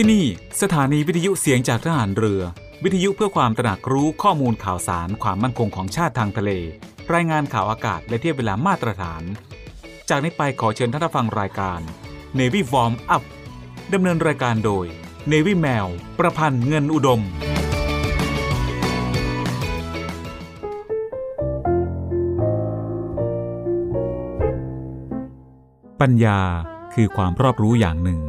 [0.00, 0.26] ที่นี่
[0.62, 2.42] สถานีวิทยุเสียงจากทหารเรือ
[2.84, 6.50] วิทยุเพื่อความตระหนักรู้ข้อมูลข่าวสารความมั่นคงของชาติทางทะเล
[7.14, 9.22] รายงานข่าวอากาศและเทียบเวลามาตรฐาน
[10.08, 11.80] จากนี้ไปขอเชิญท่านฟังรายการ
[12.38, 13.22] Navy Warm Up
[13.92, 14.86] ดำเนินรายการโดย
[15.32, 15.86] Navy แมว
[16.18, 17.20] ประพันธ์เงินอุดม
[26.00, 26.40] ปัญญา
[26.94, 28.22] คือความรอบรู้อย่างหนึ่ง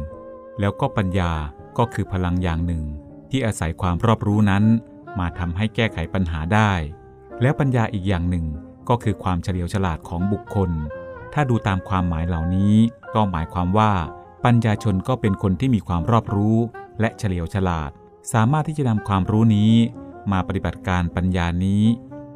[0.60, 1.32] แล้วก็ปัญญา
[1.78, 2.84] ก็คือพลังอย่างหนึ่ง
[3.30, 4.64] ที่อาศัยความรอบรู้นั้น
[5.18, 6.72] มาทำให้แก้ไขปัญหาได้
[7.42, 8.46] แล้วปัญญาอีกอย่างหนึ่ง
[8.88, 10.70] ก็คือความเฉลียวฉลาดของบุคคล
[11.32, 12.74] ถ้าดูตามความหมายเหล่านี้
[13.14, 13.92] ก็หมายความว่า
[14.44, 16.56] ปัญญาชนก็เป็นคนที่มีความรอบรู้
[17.00, 17.90] และเฉลียวฉลาด
[18.32, 19.72] สามารถที่จะนำความรู้นี้
[20.32, 21.82] มาปฏิบัติการปัญญานี้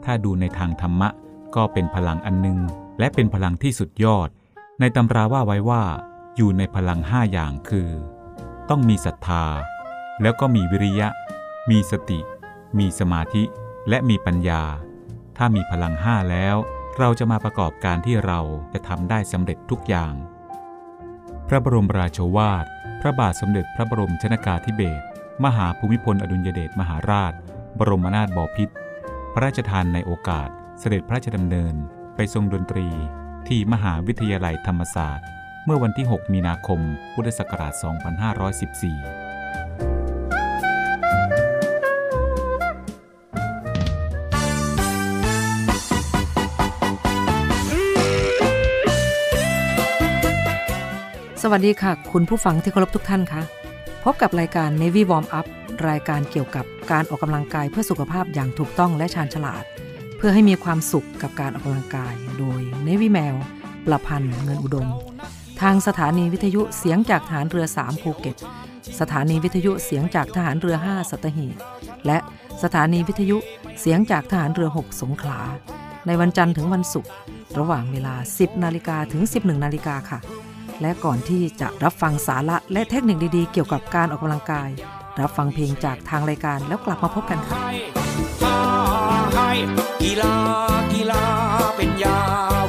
[0.05, 1.09] ถ้าดูในทางธรรมะ
[1.57, 2.59] ก็เป็นพลังอันหนึ่ง
[2.99, 4.29] และเป็นพลังที่สุดยอด
[4.81, 5.83] ในตำราว่าไว้ว่า
[6.37, 7.89] อยู่ในพลังห้าอย่างคือ
[8.71, 9.45] ต้องมีศรัทธา
[10.23, 11.09] แล้วก็มีวิริยะ
[11.71, 12.21] มีสติ
[12.79, 13.43] มีสมาธิ
[13.89, 14.63] และมีปัญญา
[15.37, 16.57] ถ้ามีพลังห้าแล้ว
[16.99, 18.41] เราจะมาประกอบการที่เรา
[18.73, 20.15] จะทำได้สำเร็จทุกอย่าง
[21.49, 22.67] พระบรมราโชวาท
[23.01, 25.05] พระบาทสมเด็จพระบรมชนากาธิเบศร
[25.45, 27.33] มหาภูมิพลอดุลยเดชมหาราช
[27.79, 28.75] บรมนาถบพิตร
[29.33, 30.49] พระราชทานในโอกาส
[30.81, 31.75] เสด็จพระราชดำเนิน
[32.17, 32.89] ไปทรงดนตรี
[33.49, 35.29] ที่มหาวิทยาลัยธรรมศาสตร์
[35.67, 36.81] เมื่อวันที่ 6 มีนาคม
[37.15, 37.83] พุทธศักราช 2514
[51.43, 53.43] สวัสดีค่ะ คุณผู้ฟังที่เคารพทุกท่านคะ
[54.05, 55.47] พบกับรายการ Navy Warm Up
[55.89, 59.65] รายการเกี่ยวกับการออกกำลังกายเพื่อสุขภาพอย่างถูกต้องและชาญฉลาด
[60.17, 63.35] เพื่อให้มีความสุขกับการออกกำลังกาย โดย Navy แมว
[63.87, 64.89] ประพันธ์เงินอุดม
[65.61, 68.37] ทางสถานีวิทยุเสียงจากฐานเรือ 3 ภูเก็ต
[69.01, 71.57] สถานีวิทยุเสียงจากทหารเรือ 5 สัตหีบ
[72.07, 72.19] และ
[72.63, 73.37] สถานีวิทยุ
[73.81, 75.41] เสียงจากทหารเรือ 6 สงขลา
[76.07, 77.11] ในวันจันทร์ถึงวันศุกร์
[77.59, 80.19] ระหว่างเวลา 10 นาฬิกาถึง 11 นาฬิกาค่ะ
[80.81, 84.69] และก่อนที่จะรับฟังสาระและเทคนิคดีๆ เกี่ยวกับการออกกำลังกาย
[85.21, 87.59] รับฟังเพลงจากทางรายการแล้วกลับมาพบกันค่ะ
[90.03, 90.35] กีฬา
[90.93, 91.25] กีฬา
[91.77, 92.19] เป็นยา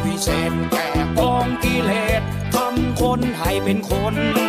[0.05, 0.84] วิเศษ
[3.63, 4.44] เป็นคน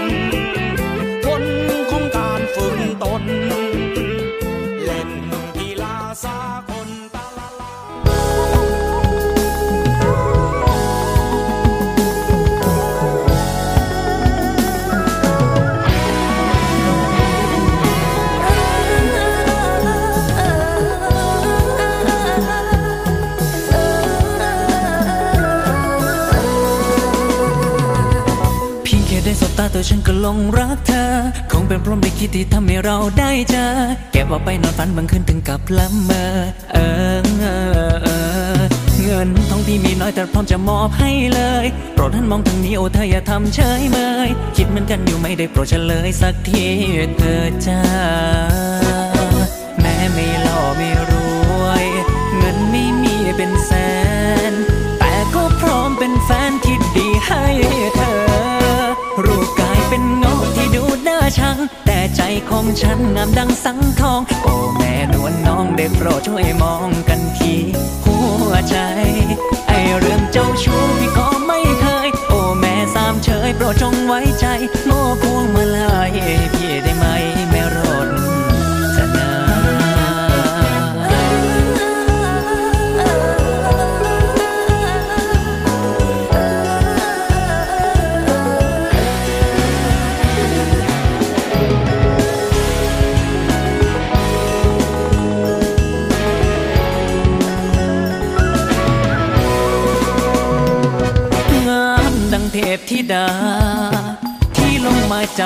[29.78, 31.06] ตัวฉันก็ลงรักเธอ
[31.53, 33.66] คงเป็นเพราะไม่คิดที่ทำให้เราได้เจอ
[34.12, 36.25] แก็บเอาไปนอนฝันบางคืนถึงกับละเมอ
[36.72, 36.78] เอ
[37.19, 37.44] อเอ
[37.92, 38.09] อเอ
[38.56, 38.60] อ
[39.03, 46.66] เงินทองพี่มีน้อยแต่พร้อมจะมอบให้เลย โปรดท่านมองทางนี้โอ้เธออย่าทำเฉยเมย คิดเหมือนกันอยู่ไม่ได้โปรดเฉลยสักที
[47.19, 48.75] เธอจ้า
[62.50, 67.54] ของฉันงามดังสังทอง โอ้แม่นวลน้องได้โปรดช่วยมองกันที
[68.04, 68.19] หั
[68.50, 68.76] วใจ
[69.69, 74.46] ไอเรื่องเจ้าชู้พี่ก็ไม่เคย โอ้แม่สามเฉยโปรดจงไว้ใจ
[74.86, 76.56] โง่พวงมาลาย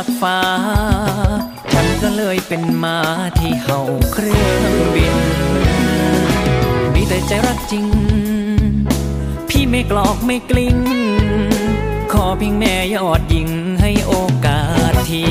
[0.03, 0.41] จากฟ้า
[1.73, 2.99] ฉันก็เลยเป็นมา
[3.39, 3.81] ที่เห่า
[4.13, 5.17] เครื่องบิน
[6.95, 7.87] มีแต่ใจรักจริง
[9.49, 10.79] พี่ไม่กลอกไม่กลิ้ง
[12.13, 13.51] ขอเพียงแม่ยอดยิง
[13.81, 14.13] ให้โอ
[14.47, 15.25] กาสที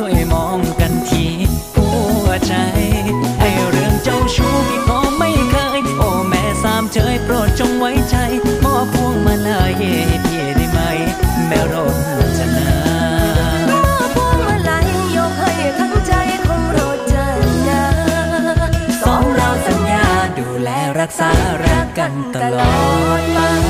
[0.00, 1.26] ช่วยมองกันที
[1.74, 1.88] หั
[2.24, 2.54] วใจ
[3.38, 8.16] ไอเรื่องเจ้าชู้พี่ก็ไม่เคย โอ้แม่สามเฉยโปรดจงไว้ใจ
[8.64, 10.78] มอบพวงมาลัยให้พี่ได้ไหม
[11.46, 11.74] แม่ร
[12.38, 12.70] จนา
[13.70, 13.82] มอ
[14.14, 16.12] พวงมาลัยยกให้ทั้งใจ
[16.46, 16.78] ของโร
[17.12, 17.14] จ
[17.68, 17.82] นา
[19.02, 20.06] สองเราสัญญา
[20.38, 20.70] ดูแล
[21.00, 21.30] รักษา
[21.64, 22.74] รักกันตลอ
[23.20, 23.65] ดไป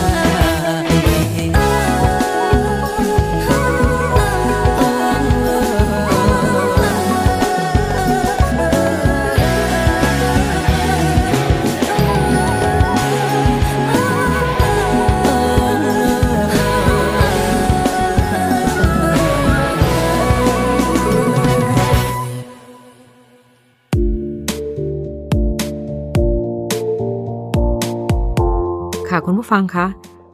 [29.47, 29.87] ผู้ฟังคะ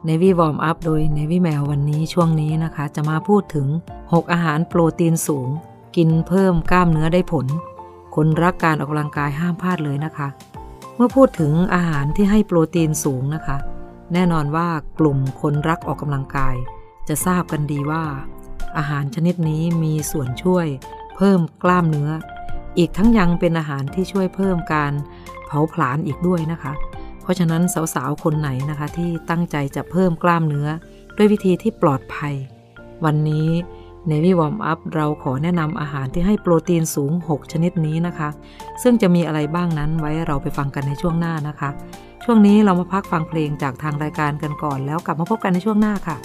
[0.07, 3.67] Navy Warm Up โดย Navy แมววันนี้ช่วงนี้นะคะ จะมาพูดถึง
[4.01, 5.49] 6 อาหารโปรตีนสูง
[5.95, 7.47] กินเพิ่มกล้ามเนื้อได้ผล
[8.15, 10.27] คนรักการออกกำลังกายห้ามพลาดเลยนะคะ
[10.95, 13.57] เมื่อพูดถึงอาหารที่ให้โปรตีนสูงนะคะ
[14.13, 14.69] แน่นอนว่า
[14.99, 16.55] กลุ่มคนรักออกกำลังกาย
[17.07, 18.03] จะทราบกันดีว่า
[18.77, 20.67] อาหารชนิดนี้มีส่วนช่วย
[21.15, 22.09] เพิ่มกล้ามเนื้อ
[22.77, 24.93] อีกทั้งยังเป็นอาหารที่ช่วยเพิ่มการ
[25.45, 26.73] เผาผลาญอีกด้วยนะคะ
[27.23, 27.61] เพราะฉะนั้น
[27.95, 30.67] สาวๆ คนไหนนะคะที่ตั้งใจจะเพิ่มกล้ามเนื้อ
[31.17, 32.33] ด้วยวิธีที่ปลอดภัย
[33.05, 33.49] วันนี้
[34.09, 38.29] Navy Warm Up เราขอแนะนำอาหารที่ให้โปรตีนสูง 6 ชนิดนี้นะคะ
[38.83, 41.69] ซึ่งจะมีอะไรบ้างนั้นไว้เราไปฟังกันในช่วงหน้านะคะ
[42.23, 46.17] ช่วงนี้เรามาพักฟังเพลงจากทางรายการกันก่อน แล้วกลับมาพบกันในช่วงหน้าค่ะ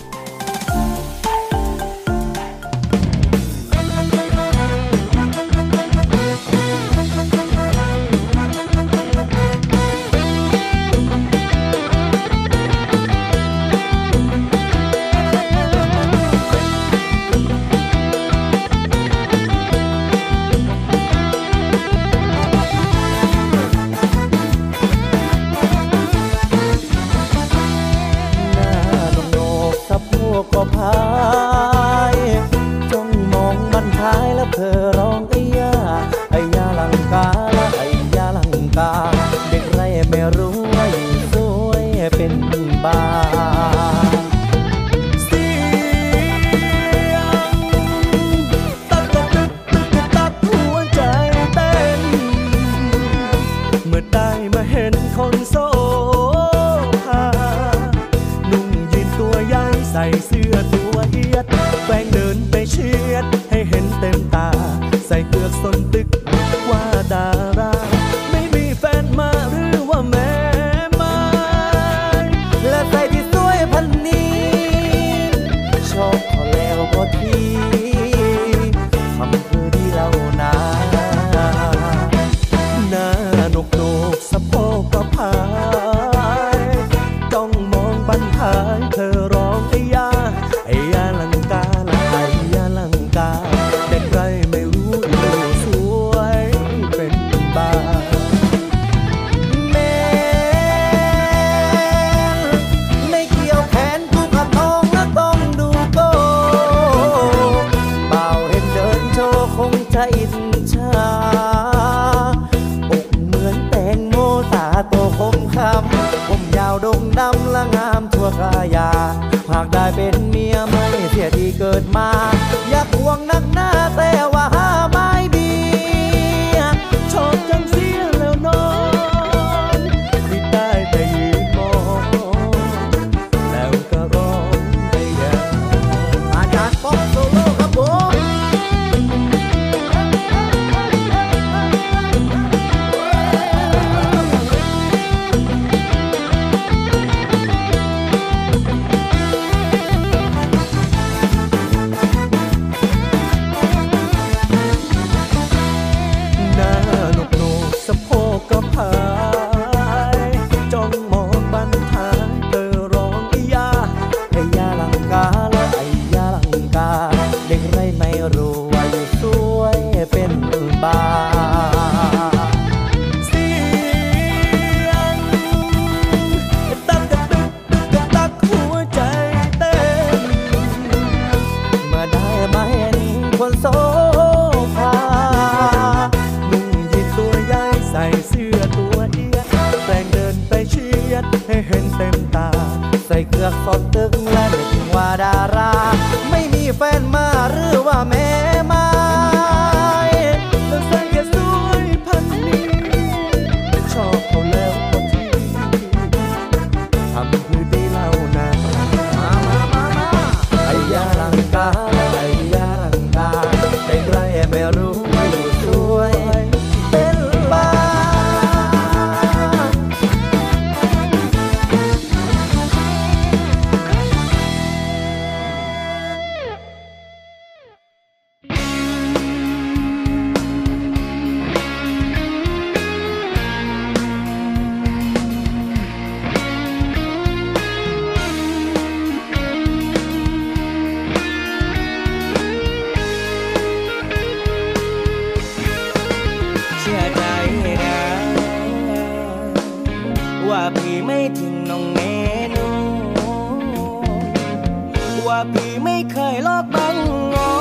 [255.85, 256.97] ไม่เคยลอกบัง
[257.35, 257.53] งอ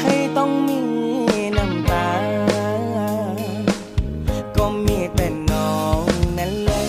[0.00, 0.80] ให้ต้องมี
[1.56, 2.10] น้ำตา
[4.56, 6.02] ก็มีแต่น้อง
[6.38, 6.88] นั่นเลย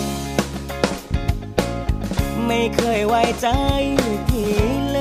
[2.45, 3.47] ไม่เคยไว้ใจ
[4.27, 4.53] พี่
[4.91, 4.99] เล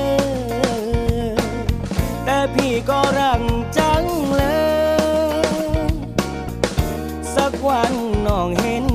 [1.33, 1.35] ย
[2.25, 3.41] แต่พี่ก็รัก
[3.77, 4.03] จัง
[4.35, 4.43] เล
[5.85, 5.91] ย
[7.35, 7.93] สักวัน
[8.27, 8.85] น้องเห็น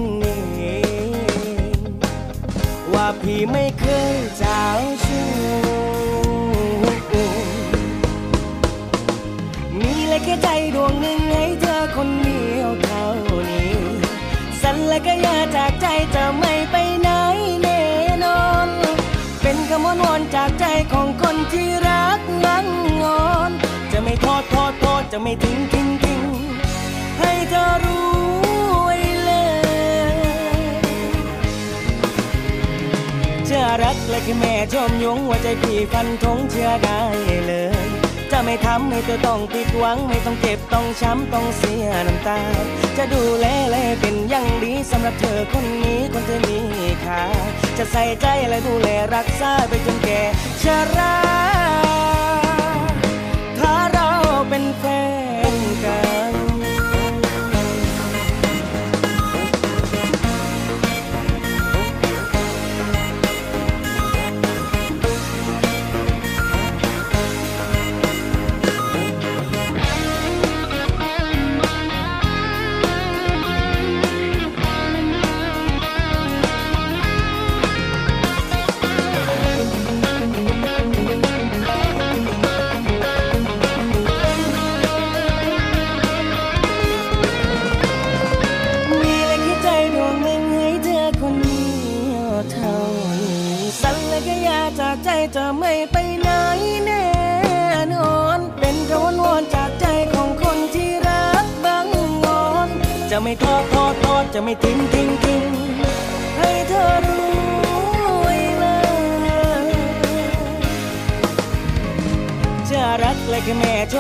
[0.57, 0.63] เอ
[1.65, 1.79] ง
[2.93, 3.65] ว่าพี่ไม่
[15.69, 17.11] จากใจจะไม่ไปไหน
[17.63, 17.83] แน่
[18.25, 18.69] นอน
[19.43, 22.67] เป็นคำวอนวอนจากใจของคนที่รักนั่ง
[23.03, 23.51] งอน
[23.93, 26.23] จะไม่ทอดทอดทอดจะไม่ทิ้งทิ้งทิ้ง
[27.21, 28.11] ให้เธอรู้
[28.83, 29.33] ไว้เล
[30.13, 30.17] ย
[33.51, 37.01] จะรักและแค่แม่ชมยงว่าใจพี่ฟันธงเชื่อได้
[37.47, 37.55] เล
[37.87, 37.96] ย
[38.33, 42.41] จะไม่ทำให้เธอต้องผิดหวัง ไม่ต้องเจ็บต้องช้ำต้องเสียน้ำตา
[42.97, 46.59] จะดูแลและเป็นอย่างดีสำหรับเธอคนนี้คนเธอมี
[47.05, 47.23] ค่า
[47.79, 50.21] จะใส่ใจและดูแลรักษาไปจนแก่
[50.63, 50.65] ช
[50.97, 51.17] รา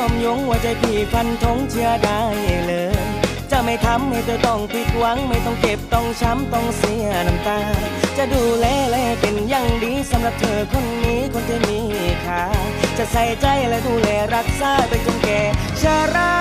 [0.06, 2.20] ม่ชมยงว่าใจพี่ฟันธงเชื่อได้
[2.66, 3.06] เลย
[3.50, 7.58] จะไม่ทำให้เธอต้องผิดหวัง ไม่ต้องเจ็บต้องช้ำต้องเสียน้ำตา
[8.16, 11.80] จะดูแลและเป็นอย่างดีสำหรับเธอคนนี้คนที่มี
[12.24, 12.42] ค่า
[12.98, 15.40] จะใส่ใจและดูแลรักษาไปจนแก่
[15.82, 15.84] ช
[16.14, 16.34] รา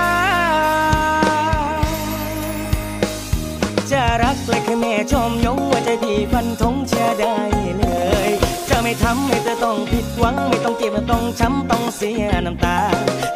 [3.92, 7.38] จะรักและแค่แม่ชมยงว่าใจพี่ฟันธงเชื่อได้
[7.78, 7.86] เล
[8.30, 12.78] ย จะไม่ทำให้เธอต้องผิดหวัง ไม่ต้องเจ็บต้องช้ำต้องเสียน้ำตา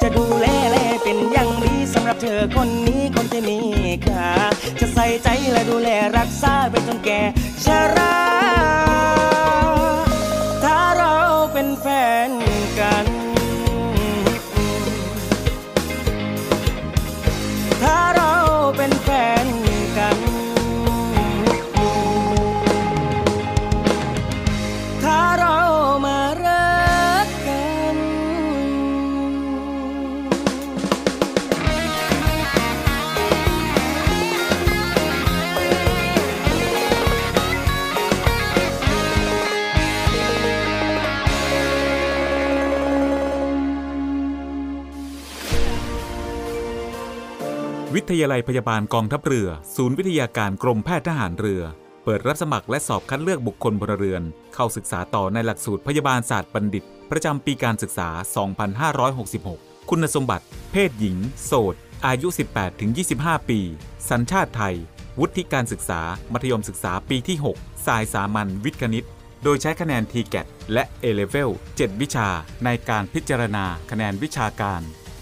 [0.01, 3.57] จะดูแลแลเป็นอย่างดีสำหรับเธอคนนี้คนที่มี
[4.05, 4.29] ค่า
[4.79, 7.21] จะใส่ใจและดูแลรักษาไปจนแก่
[7.65, 7.67] ช
[7.97, 8.17] รา
[10.63, 11.15] ถ้าเรา
[11.53, 11.85] เป็นแฟ
[12.27, 12.29] น
[48.11, 51.61] ทยาลัยพยาบาลกองทัพเรือ ศูนย์วิทยาการกรมแพทย์ทหารเรือ
[52.03, 54.23] เปิดรับสมัครและสอบคัดเลือกบุคคลพลเรือน
[54.53, 58.09] เข้าศึกษาต่อในหลักสูตรพยาบาลศาสตร์บัณฑิต ประจำปีการศึกษา
[58.99, 61.75] 2566 คุณสมบัติ เพศหญิง โสด
[62.05, 62.27] อายุ
[62.89, 63.59] 18-25 ปี
[64.09, 64.75] สัญชาติไทย
[65.19, 66.01] วุฒิการศึกษา
[66.33, 69.07] มัธยมศึกษาปีที่ 6 สายสามัญวิทย์คณิต
[69.43, 72.29] โดยใช้คะแนน TGAT และ A-Level 7 วิชา
[72.65, 74.81] ในการพิจารณาคะแนนวิชาการ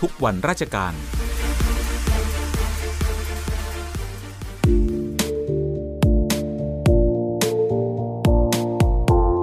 [0.00, 0.92] ทุกวันราชการ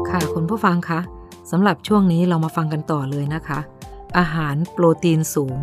[0.10, 1.00] ค่ะคุณผู้ฟังคะ
[1.52, 3.60] สำหรับช่วงนี้เรามาฟังกันต่อเลยนะคะ
[4.18, 5.58] อาหารโปรตีนสูง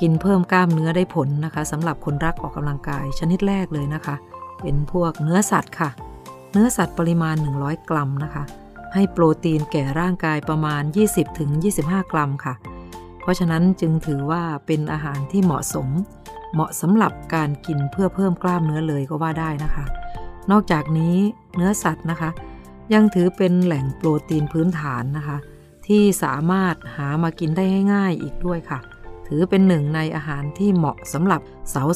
[0.00, 4.16] กินเพิ่มกล้ามเนื้อได้ผลนะคะสำหรับคนรักออกกำลังกายชนิดแรกเลยนะคะ
[4.60, 5.90] เป็นพวกเนื้อสัตว์ค่ะ
[6.52, 8.44] เนื้อสัตว์ปริมาณ 100 กรัมนะคะ
[8.94, 10.82] ให้โปรตีนแก่ร่างกายประมาณ
[11.46, 12.54] 20-25 กรัมค่ะ
[13.26, 15.88] เพราะฉะนั้นจึงถือว่าเป็นอาหารที่เหมาะสม
[16.54, 19.84] เหมาะสำหรับการกินเพื่อเพิ่มกล้ามเนื้อเลยก็ว่าได้นะคะ
[20.50, 21.16] นอกจากนี้
[21.56, 22.30] เนื้อสัตว์นะคะ
[22.94, 25.38] ยังถือเป็นแหล่งโปรตีนพื้นฐานนะคะ
[25.86, 27.64] ที่สามารถหามากินได้
[27.94, 28.78] ง่ายๆอีกด้วยค่ะ
[29.26, 31.40] ถือเป็นหนึ่งในอาหารที่เหมาะสำหรับ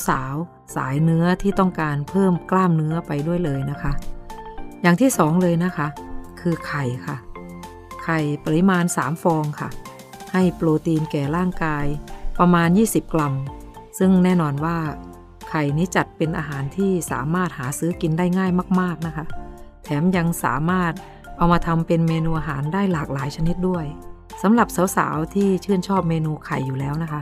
[0.08, 3.92] สาวๆสายเนื้อที่ต้องการเพิ่มกล้ามเนื้อไปด้วยเลยนะคะ
[4.82, 5.86] อย่างที่สองเลยนะคะ
[6.40, 7.16] คือไข่ค่ะ
[8.04, 9.70] ไข่ปริมาณ 3 ฟองค่ะ
[10.32, 11.86] ให้โปรตีนแก่ร่างกาย
[12.38, 13.34] ประมาณ 20 กรัม
[13.98, 14.78] ซึ่งแน่นอนว่า
[15.48, 19.24] ไข่นี้จัดเป็นอาหารที่สามารถหาซื้อกินได้ง่ายมาก ๆนะคะ
[19.84, 20.92] แถมยังสามารถ
[21.36, 23.84] เอามาทำเป็นเมนูอาหารได้หลากหลายชนิดด้วย
[24.42, 27.20] สำหรับสาวๆที่ชื่นชอบเมนูไข่อยู่แล้วนะคะ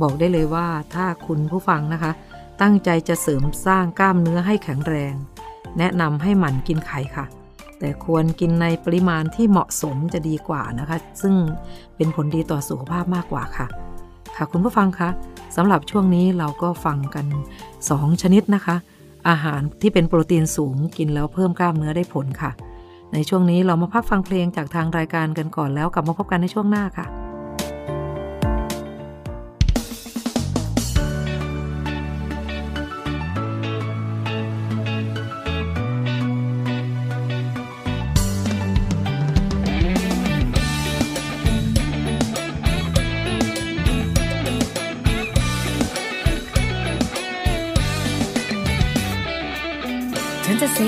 [0.00, 2.12] บอกได้เลยว่าถ้าคุณผู้ฟังนะคะ
[2.60, 5.14] ตั้งใจจะเสริมสร้างกล้ามเนื้อให้แข็งแรง
[5.78, 7.24] แนะนำให้หมั่นกินไข่ค่ะ
[7.78, 11.34] แต่ควรกินในปริมาณที่เหมาะสมจะดีกว่านะคะ ซึ่ง
[11.96, 13.66] เป็นผลดีต่อสุขภาพมากกว่าค่ะ
[14.36, 15.08] ค่ะคุณผู้ฟังคะ
[15.56, 17.26] สำหรับช่วงนี้เราก็ฟังกัน
[17.74, 18.76] 2 ชนิดนะคะ
[19.28, 22.50] อาหารที่เป็นโปรตีนสูงกินแล้วเพิ่มกล้ามเนื้อได้ผลค่ะ
[23.12, 27.06] ในช่วงนี้เรามาพักฟังเพลงจากทางรายการกันก่อนแล้วกลับมาพบกันในช่วงหน้าค่ะ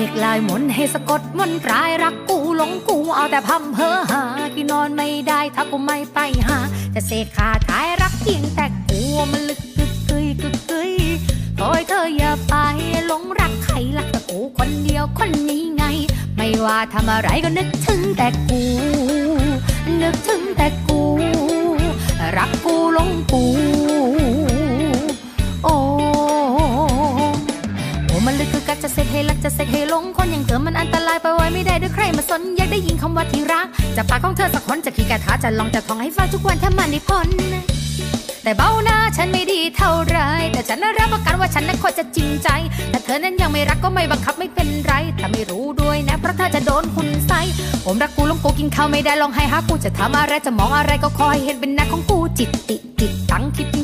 [0.09, 6.57] กลายมนให้สะกดมนตรายรักกูหลงกูเอาแต่พำเพอหาที่นอนไม่ได้ถ้ากูไม่ไปหา
[6.93, 10.93] จะเสกคาถายรักเพียงแต่กูมันลึกกึกกึยกึกกึย
[11.57, 12.55] ขอให้เธออย่าไป
[13.07, 15.83] หลงรักใครรักแต่กูคนเดียวคนนี้ไง
[16.35, 18.63] ไม่ว่าทำอะไรก็นึกถึงแต่กู
[20.01, 21.01] นึกถึงแต่กู
[22.37, 23.43] รักกูหลงกู
[29.21, 37.29] กักให้รักจะเสกให้หลงคนอย่างเธอมันอันตรายไปไว้ไม่ได้ด้วยใครมาสนอยากได้ยินคำว่าที่รักจากปากของเธอสักคนจะขี่กระทาจะลองจะท่องให้ฟังทุกวันถ้ามันได้พ้น
[38.43, 40.17] แต่เบ้าหน้าฉันไม่ดีเท่าไร
[40.53, 42.49] แต่ฉันน่ะรับประกันว่าฉันนั้นคอยจะจริงใจ
[42.89, 47.41] แต่เธอนั้นยังไม่รักก็ไม่บังคับไม่เป็นไรแต่ไม่รู้ด้วยนะ เพราะเธอจะโดนคุณใส่
[47.85, 53.80] ผมรักกูลงกูกินข้าวไม่ได้ลองให้หากูจะทำอะไรจะมองอะไรก็คอยเห็นเป็นหน้าของกูจิตติจิตตังคิด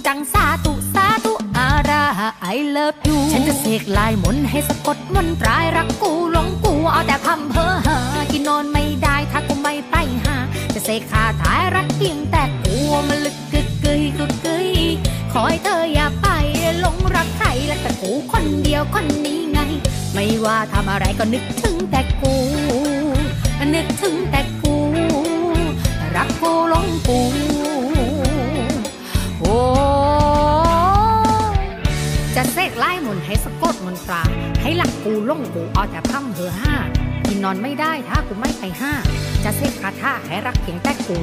[2.20, 7.98] I love you ฉันจะเสกลายมนให้สะกดมนตรายรักกูหลงกูเอาแต่พำเพอหา
[8.32, 10.36] กินนอนไม่ได้ถ้ากูไม่ไปหา
[10.74, 12.76] จะเสกคาถายรักเพียงแต่กู
[13.08, 14.70] มันลึกกึกกึยกึกกึย
[15.32, 16.28] ขอให้เธออย่าไป
[16.80, 19.60] หลงรักใครและแต่กูคนเดียวคนนี้ไง
[20.14, 22.34] ไม่ว่าทำอะไรก็นึกถึงแต่กู
[23.76, 24.76] นึกถึงแต่กู
[26.16, 27.20] รักกูหลงกู
[29.40, 29.56] โอ้
[33.08, 34.22] มนต์ให้สะกดมนตรา
[34.62, 36.76] ให้หลักกูหลงกูเอาแต่พร่ำเพอห้า
[37.28, 38.94] กินนอนไม่ได้ถ้ากูไม่ไปห้า
[39.44, 41.18] จะเสกคาถาให้รักเพียงแต่กู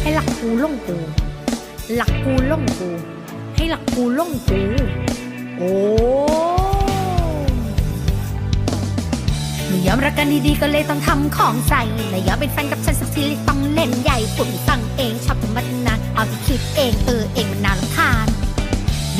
[0.00, 0.98] ให้หลักกูหลงกู
[1.96, 2.90] หลักกูหลงกู
[3.56, 4.60] ให้หลักกูหลงกู
[5.56, 5.72] โอ้
[9.66, 18.29] ไม่ยอมรักกันดีๆก็เลยต้องทำของใส่ไม่ยอมเป็นแฟนกับฉันสักทีเลยต้องเล่นใหญ่ปุ่นตั้งเองชอบธรรมะนานเอาที่คิดเองเออเองมันน่ารำคาญ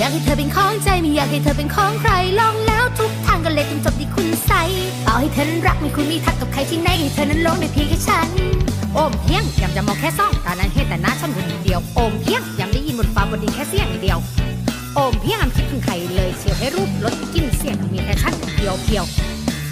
[0.00, 4.62] อยากให้เธอเป็นของใจไม่อยากให้เธอเป็นของใครลองแล้วทุกทางก็เลยต้องจบที่คุณใส่
[5.06, 8.28] ต่อให้เธอนั้นรักไม่คุณมีทักกับใครที่ไหนให้เธอนั้นลงในเพียงแค่ฉัน
[8.94, 14.18] โอมเพียงยำจะมองแค่ซ่องตานั้นเห็นแต่หน้าฉันคนเดียวโอมเพียงยำได้ยินบนฟ้าบนดินแค่เสียงเดียว
[14.94, 19.04] โอมเพียงห้ามคิดถึงใครเลยเชียวให้รูปลดกลินเสียงมีแค่ฉันคนเดียวเพียว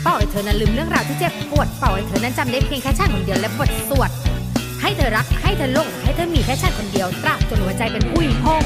[0.03, 4.11] เป้าให้เธอนั้นลืมเรื่องราวที่เจ็บปวดเป้าให้เธอนั้นจำได้เพียงแค่ฉันคนเดียวและบทสวด
[4.83, 8.63] ให้เธอรักให้เธอลงให้เธอมีแค่ฉันคนเดียวตราบจนหัวใจเป็นอุ้ยพอง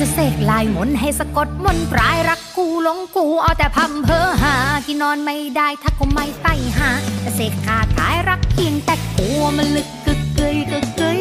[0.00, 6.46] จะเสกลายมนให้สะกดมนปลายรักกูหลงกูเอาแต่พำเพอหาที่นอนไม่ได้ถ้ากูไม่ไป
[6.78, 6.90] หา
[7.24, 11.20] จะเสกคาถายรักเพียงแต่กูมันลึกกึกกึยกึกกึย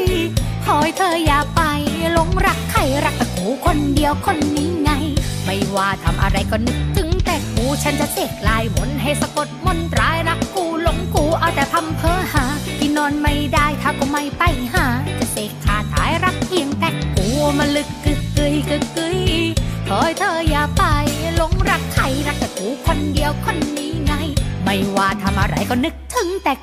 [0.65, 1.61] ขอให้เธออย่าไป
[2.13, 4.91] หลงรักใครรักแต่กูคนเดียวคนนี้ไง
[5.45, 12.45] ไม่ว่าทำอะไรก็นึกถึงแต่กูฉันจะเสกลายมนให้สะกดมนปลายรักกูหลงกูเอาแต่พำเพอหา
[12.77, 14.85] ที่นอนไม่ได้ถ้ากูไม่ไปหา
[15.19, 17.27] จะเสกคาถายรักเพียงแต่กู
[17.59, 17.89] มันลึก
[18.69, 19.19] กึกกึย
[19.89, 20.83] คอยเธออย่าไป
[21.35, 24.13] หลงรักใครรักแต่กูคนเดียวคนนี้ไง
[24.63, 26.53] ไม่ว่าทำอะไรก็นึกถึงแต่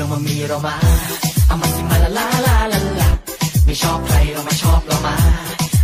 [0.00, 0.74] ลองมามีเรามา
[1.46, 3.08] เอามาสิมาละลาลาลาลา
[3.64, 5.14] ไม่ชอบใครเรามาชอบเรามา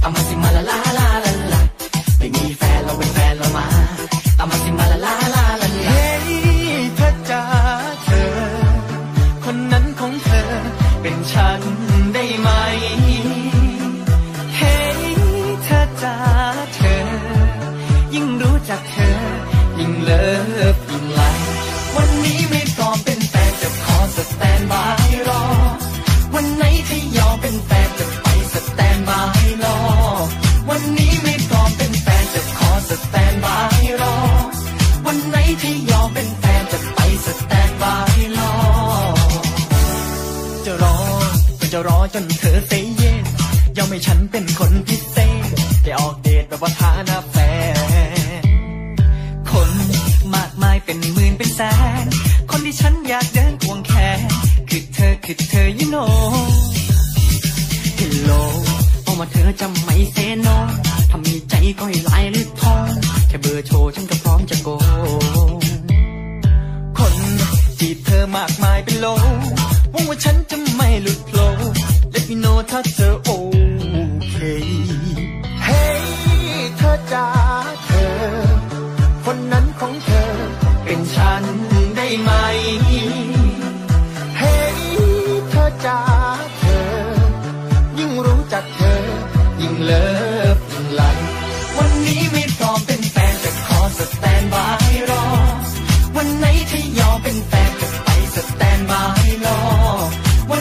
[0.01, 1.00] เอามาสิมาละลาลา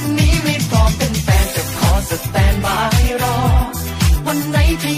[0.01, 3.37] วันนี้ไม่พร้อมเป็นแฟนจะขอสแตนบายรอ
[4.25, 4.97] วันไหนที่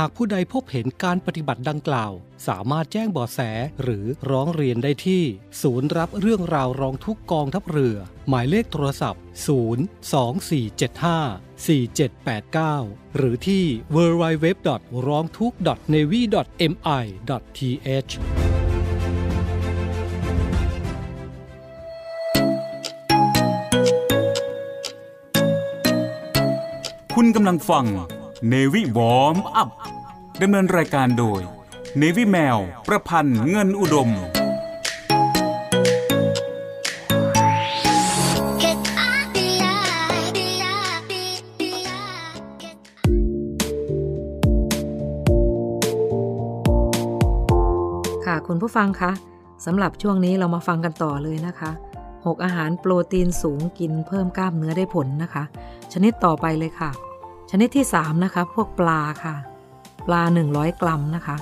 [0.00, 2.12] หากผู้ใดพบเห็นการปฏิบัติดังกล่าว
[2.48, 3.40] สามารถแจ้งบาะแส
[3.82, 5.22] หรือร้องเรียนได้ที่
[5.62, 7.96] ศูนย์รับเรื่องราวร้องทุกกองทัพเรือ
[8.28, 9.22] หมายเลขโทรศัพท์
[12.58, 14.46] 024754789 หรือที่ www.
[15.06, 15.52] ร้องทุก
[15.92, 16.20] navy
[16.70, 18.12] mi.th
[27.14, 27.86] คุณกำลังฟัง
[28.42, 29.68] Navy Warm Up
[30.42, 31.40] ดำเนินรายการโดย
[32.00, 49.12] Navy แมว ประพันธ์เงินอุดม ค่ะคุณผู้ฟังคะ
[49.66, 51.70] สำหรับช่วงนี้เรามาฟังกันต่อเลยนะคะ
[52.06, 55.44] 6 อาหารโปรตีนสูงกินเพิ่มกล้ามเนื้อได้ผลนะคะ
[55.92, 56.92] ชนิดต่อไปเลยค่ะ
[57.50, 59.34] ชนิดที่ 3 นะคะ พวกปลาค่ะ
[60.06, 61.36] ปลา 100 กรัมนะคะ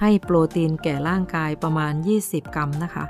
[0.00, 1.92] ให้โปรตีนแก่ร่างกายประมาณ
[2.24, 3.04] 20 กรัมนะคะ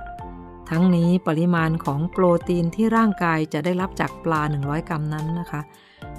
[0.71, 5.61] ทั้งนี้ปริมาณของโปรตีนที่ร่างกายจะได้รับจากปลา 100 กรัมนั้นนะคะ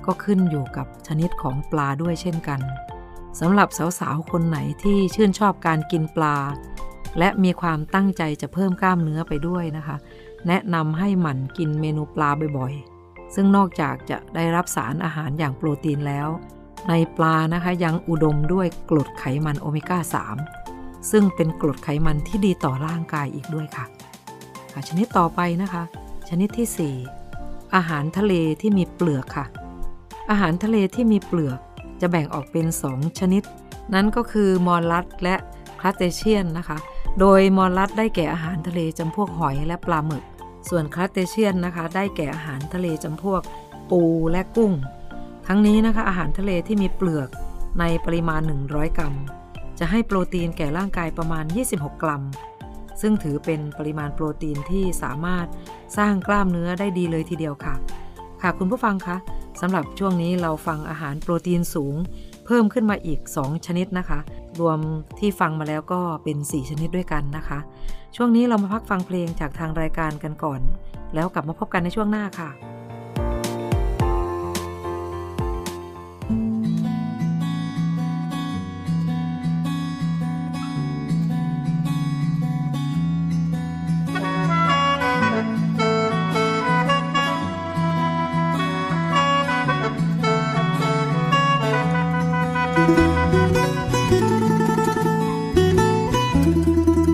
[0.05, 2.60] ก็ขึ้นอยู่กับชนิดของปลาด้วยเช่นกัน
[3.39, 6.38] สำหรับสาวๆ คนไหนที่ชื่นชอบการกินปลา
[7.19, 9.97] และมีความตั้งใจจะเพิ่มกล้ามเนื้อไปด้วยนะคะ
[10.47, 12.90] แนะนำให้หมั่นกินเมนูปลาบ่อยๆ
[13.35, 16.27] ซึ่งนอกจากจะได้รับสารอาหารอย่างโปรตีนแล้ว
[16.89, 19.99] ในปลานะคะยังอุดมด้วยกรดไขมันโอเมก้า
[20.53, 23.85] 3 ซึ่งเป็นกรดไขมันที่ดีต่อร่างกายอีกด้วยค่ะ
[24.89, 25.83] ชนิดต่อไปนะคะ
[26.29, 26.95] ชนิดที่
[27.33, 29.45] 4 อาหารทะเลที่มีเปลือกค่ะ
[30.29, 31.59] อาหารทะเลที่มีเปลือก
[32.01, 33.43] จะแบ่งออกเป็น 2 ชนิด
[33.93, 35.35] นั้นก็คือมอลลัสและ
[35.79, 36.77] คราเตเชียนนะคะ
[37.19, 40.23] โดยมอลลัสได้แก่อาหารทะเลจำพวกหอยและปลาหมึก
[40.73, 43.41] ส่วนคราเตเชียนนะคะได้แก่อาหารทะเลจำพวก
[43.91, 44.73] ปูและกุ้ง
[45.47, 47.29] ทั้งนี้นะคะอาหารทะเลที่มีเปลือก
[47.79, 49.15] ในปริมาณ 100 กรัม
[49.79, 52.23] จะให้โปรตีนแก่ร่างกายประมาณ 26 กรัม
[53.01, 55.47] ซึ่งถือเป็นปริมาณโปรตีนที่สามารถ
[55.97, 57.75] สร้างกล้ามเนื้อได้ดีเลยทีเดียวค่ะ
[58.41, 59.17] ค่ะคุณผู้ฟังคะ
[59.62, 61.95] สำหรับช่วงนี้เราฟังอาหารโปรตีนสูง
[62.45, 64.19] เพิ่มขึ้นมาอีก 2 ชนิดนะคะ
[64.60, 64.79] รวม
[65.19, 67.60] ที่ฟังมาแล้วก็เป็น 4 ชนิดด้วยกันนะคะ
[68.15, 70.62] ช่วงนี้เรามาพักฟังเพลงจากทางรายการกันก่อน
[71.13, 72.50] แล้วกลับมาพบกันในช่วงหน้าค่ะ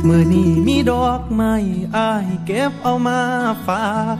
[0.07, 1.53] มื่อนี้มีดอกไม้
[1.97, 3.19] อายเก็บเอามา
[3.67, 4.17] ฝาก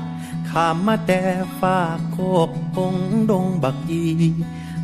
[0.50, 1.22] ขามมาแต่
[1.62, 2.96] ฝากโคกคง
[3.32, 4.06] ดงบักอี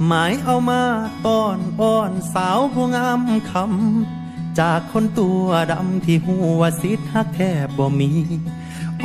[0.06, 0.82] หมายเอามา
[1.26, 8.12] ต้อนอ้อนสาวผู้งามคำจากคนตัวดำที่หัวสิทธักแทบบ่มี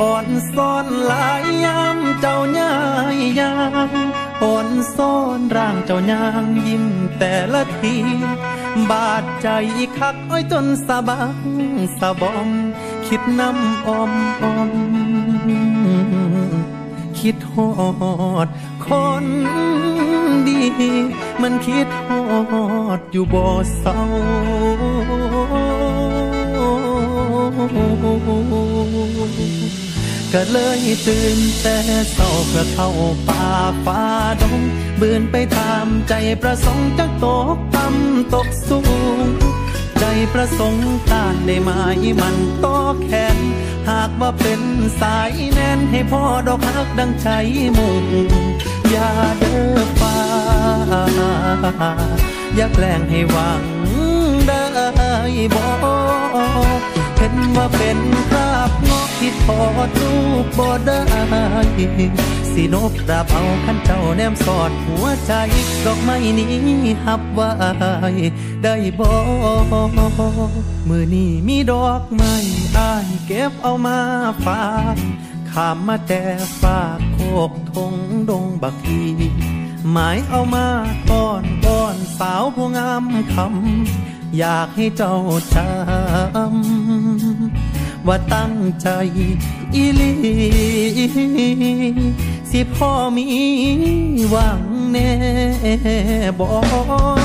[0.01, 2.73] อ่อนซ่อนหลายยามเจ้าย่า
[3.15, 3.55] ยยา
[3.87, 3.89] ง
[4.43, 6.85] อ่อนซ่อนร่างเจ้ายางยิ้ม
[7.19, 7.95] แต่ละที
[8.91, 9.47] บาดใจ
[9.97, 11.35] คักอ้อยจนสะบัก
[11.99, 12.49] สะบอม
[13.07, 14.11] คิดน้ำอม
[14.43, 14.71] อม
[17.19, 17.69] คิดฮอ
[18.45, 18.47] ด
[18.85, 18.87] ค
[19.23, 19.25] น
[20.47, 20.61] ดี
[21.41, 22.21] มันคิดฮอ
[22.97, 23.45] ดอยู่บ่
[23.79, 23.99] เศร้า
[30.33, 31.77] ก็เลยตื่นแต่
[32.13, 32.89] เศร้าเพื่อเข้า
[33.27, 33.45] ป่า
[33.85, 34.03] ฟ้า
[34.41, 34.61] ดง
[34.97, 37.25] เบืนไปตามใจประสงค์จักต
[37.55, 38.79] กต่ำตกสู
[39.17, 39.58] ง
[39.99, 41.71] ใจประสงค์ตานได้ไหม
[42.21, 42.65] มันโต
[43.03, 43.37] แขน
[43.89, 44.61] หากว่าเป็น
[45.01, 47.27] สายแน่นให้พ่อดอกฮักดังใจ
[47.77, 48.05] มุ่ง
[48.89, 49.09] อย่า
[49.39, 50.17] เด้อฟ้า
[52.55, 53.63] อย่าแกล้งให้หวัง
[54.47, 54.61] ได้
[55.55, 55.65] บ่
[57.17, 60.99] เห็นว่าเป็นคราบงอกที่ทอดรูปบ่ได้
[62.53, 65.33] สินบดาเอาขันเจ้าแนมสอดหัวใจ
[65.85, 66.49] ดอกไม้นี้
[67.05, 67.49] หับไว้
[68.63, 69.09] ได้บ่
[70.89, 72.33] มือนี้มีดอกไม้
[72.77, 73.97] อายเก็บเอามา
[74.45, 74.63] ฝา
[74.95, 74.97] ก
[75.51, 76.23] ขามมาแต่
[76.61, 77.93] ฝากโคกทง
[78.29, 79.03] ดงบักอี
[79.91, 80.65] หมายเอามา
[81.09, 85.15] ต้อนอ้อนสาวผู้งามคำอยากให้เจ้า
[85.53, 85.65] จำ
[88.07, 88.87] ว่าตั้งใจ
[89.73, 90.13] อีลี
[92.51, 93.27] สิพ่อมี
[94.29, 95.11] หวังแน่
[96.39, 97.19] บอก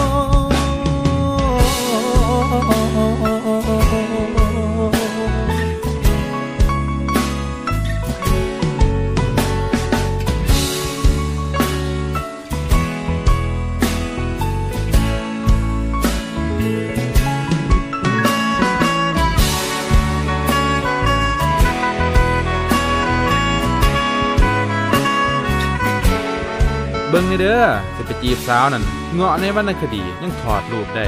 [27.17, 27.65] บิ่งนี่เด้อ
[27.97, 31.07] จะไปจีบสาวนั่นเงาะในวรรณคดียังถอดรูปได้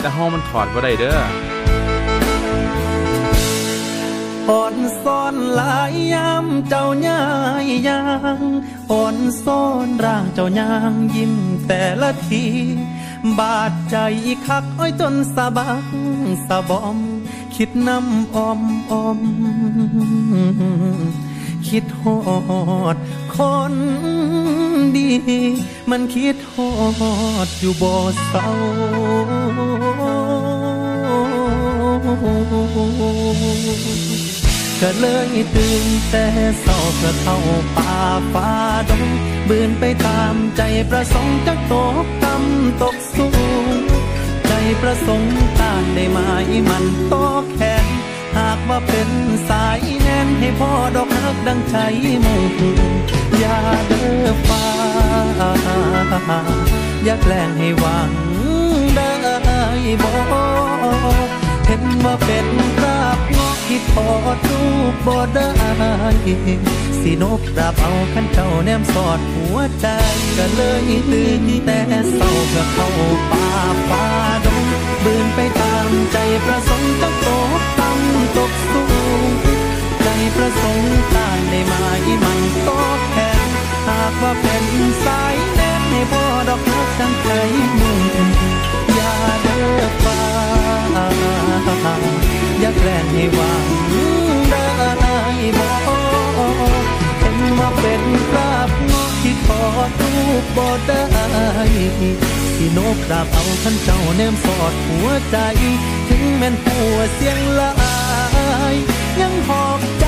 [0.00, 1.20] แต่เฮามันถอดบ่ได้เด้อ
[4.50, 7.22] อ่อนซ่อนหลายยามเจ้าย่า
[7.64, 8.02] ยยา
[8.38, 8.40] ง
[8.90, 11.34] อ่อนซ่อนร่างเจ้ายางยิ้ม
[11.68, 12.44] แต่ละที
[13.38, 13.96] บาดใจ
[14.46, 15.86] คักอ้อยจนสะบัก
[16.48, 16.98] สะบอม
[17.56, 18.60] คิดน้ำอม
[18.92, 19.20] อม
[21.68, 22.18] คิดฮอ
[22.94, 22.96] ด
[23.36, 23.38] ค
[23.72, 23.74] น
[24.96, 25.08] ดี
[25.90, 26.70] มันคิดฮอ
[27.46, 27.94] ดอยู่บ่
[28.28, 28.48] เศร้า
[34.80, 36.26] ก็เลยตื่นแต่
[36.60, 37.36] เศร้าเพื่อเข้า
[37.76, 37.96] ป่า
[38.32, 38.50] ฟ้า
[38.88, 39.08] ดง
[39.48, 43.28] บืนไปตามใจประสงค์จักตกต่ำตกสู
[43.64, 43.66] ง
[44.46, 46.18] ใจประสงค์ต้านได้ไหม
[46.68, 47.14] มันโต
[47.52, 47.86] แขน
[48.36, 49.10] หากว่าเป็น
[49.48, 51.76] สายแน่นให้พ่อดอกฮักดังใจ
[52.24, 53.13] มุ่ง
[53.44, 54.64] อย่าเด้อฟ้า
[57.04, 58.10] อย่าแกล้งให้หวัง
[58.94, 59.10] ได้
[60.02, 60.12] บ่
[61.66, 65.48] เห็นว่าเป็นคราบงอกที่ทอดรูปบ่ได้
[67.00, 69.86] สินบดาบเอาขันเจ้าแนมสอดหัวใจ
[70.36, 71.78] ก็เลยตื่นแต่
[72.14, 72.88] เศร้าเพื่อเข้า
[73.30, 73.46] ป่า
[73.88, 74.06] ฟ้า
[74.44, 74.64] ดง
[75.04, 77.26] บืนไปตามใจประสงค์จะต
[77.58, 78.84] กต่ำตกสู
[79.28, 79.30] ง
[80.02, 81.74] ใจประสงค์ตานได้ไหม
[82.22, 82.68] มันโต
[83.12, 83.33] แทน
[83.86, 84.64] หากว่าเป็น
[85.04, 87.30] สายแน่นให้พ่อดอกฮักดังใจ
[87.80, 88.00] มุ่ง
[88.94, 90.20] อย่าเด้อฟ้า
[92.60, 93.64] อย่าแกล้งให้หวัง
[94.50, 94.66] ได้
[95.58, 95.68] บ่
[97.18, 101.04] เห็นว่าเป็นคราบงอกที่ทอดรูปบ่ได้
[102.56, 105.36] สินบดาบเอาขันเจ้าแนมสอดหัวใจ
[106.08, 107.74] ถึงแม่นหัวเสียงหลา
[108.72, 108.74] ย
[109.20, 110.06] ยังหอบใจ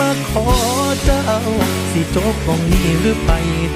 [0.00, 0.46] มาขอ
[1.04, 1.22] เจ้า
[1.92, 3.30] สิจบกองนี้หรือไป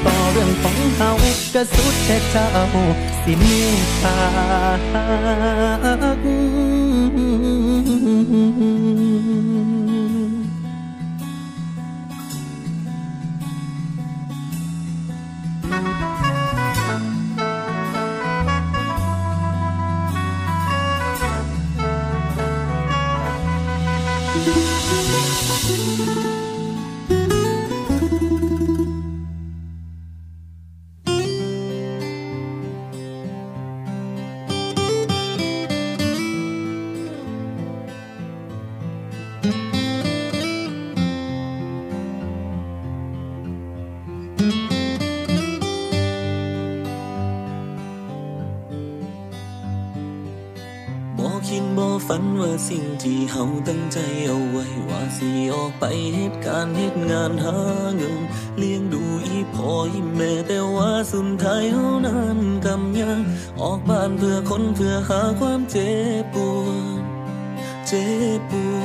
[0.05, 1.11] ต่อเรื่องของเฮา
[1.55, 2.49] ก็สุดแค่เจ้า
[3.23, 3.45] สิเม
[3.77, 4.17] ตตา
[55.67, 57.57] ออกไปเหตุการณ์เหตุงานหา
[57.97, 58.21] เงิน
[58.59, 63.19] เลี้ยงดูอีพ่ออีแม่แต่ว่าสุดท้ายเฮานั้นกำยัง
[63.61, 65.91] ออกบ้านเพื่อคนเพื่อหาความเจ็
[66.23, 66.57] บปว
[67.01, 67.03] ด
[67.87, 68.07] เจ็
[68.39, 68.77] บปว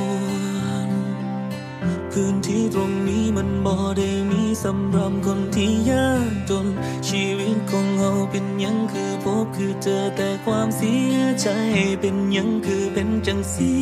[0.86, 0.88] ด
[2.12, 6.66] พื้นที่ตรงนี้มันบ่ได้มีสำหรับคนที่ยากจน
[7.08, 11.48] ชีวิตของเราเป็นยังคือพบคือเจอแต่ความเสียใจ
[12.00, 13.72] เป็นยังคือเป็นจังสี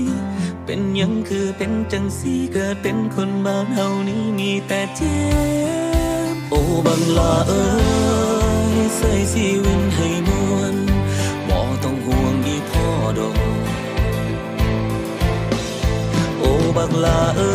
[0.73, 5.21] เป็นยังคือเป็นจังสีเกิดเป็นคนบ้านเฮานี้มีแต่เจ็
[6.33, 7.67] บโอ้บังลาเอ้
[8.75, 10.75] ยใส่ชีวิตให้มวน
[11.49, 12.87] บ่ต้องห่วงอีพ่อ
[13.19, 13.37] ดอก
[16.39, 17.55] โอ้บักลาเอ้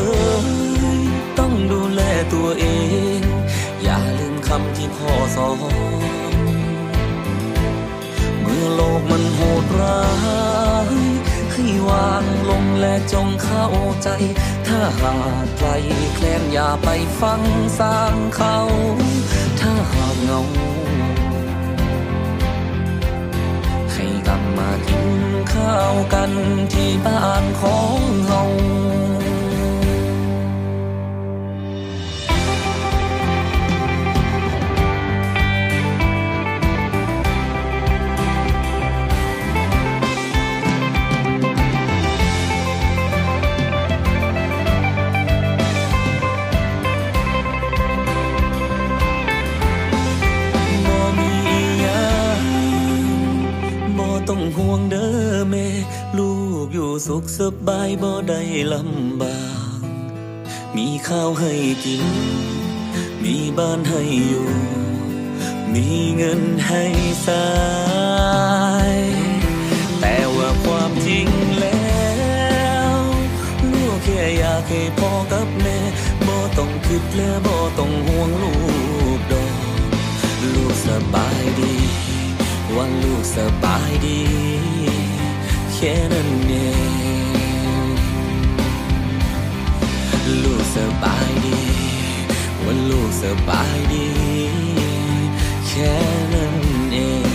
[1.00, 1.02] ย
[1.40, 2.02] ต้องดูแล
[2.34, 2.66] ตัวเอ
[3.20, 3.22] ง
[3.84, 5.50] อย่าลืมคำที่พ่อสอ
[6.32, 6.34] น
[8.42, 10.02] เมื่อโลกมันโหดร้า
[10.94, 10.96] ย
[11.58, 13.68] ให้วางลงและจงเข้า
[14.04, 14.10] ใจ
[14.68, 15.68] ถ้าหากใคร
[16.16, 16.90] แคลนอย่าไป
[17.22, 17.42] ฟัง
[17.80, 18.58] สร้างเขา
[19.60, 20.42] ถ้าหากเงา
[23.92, 25.10] ให้กลับมากิน
[25.54, 26.32] ข้าวกัน
[26.74, 28.44] ที่บ้านของเรา
[54.76, 55.68] วงเด้อแม่
[56.18, 56.34] ลู
[56.66, 58.42] กอยู่สุขสบายบ่ได้
[58.74, 59.40] ลำบา
[59.78, 59.80] ก
[60.76, 61.54] มีข้าวให้
[61.86, 62.06] กิน
[63.24, 64.50] มีบ้านให้อยู่
[65.74, 66.84] มีเงินให้
[67.22, 67.48] ใช้
[70.00, 71.28] แต่ว่าความจริง
[71.60, 72.04] แล้
[72.94, 72.96] ว
[73.72, 75.78] ลูกแค่อยากให้พ่อกับแม่
[76.28, 78.55] บ่ต้องคิดและบ่ต้องห่วงลูก
[82.76, 84.22] ว่าลูกสบายดี
[85.74, 86.54] แค่นั้นเอ
[87.88, 87.92] ง
[90.44, 91.62] ลูกสบายดี
[92.64, 94.08] ว่าลูกสบายดี
[95.68, 95.94] แค่
[96.34, 96.56] นั้น
[96.94, 96.98] เอ
[97.34, 97.35] ง